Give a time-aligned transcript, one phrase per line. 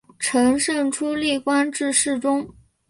[0.17, 2.49] 承圣初历官至侍中。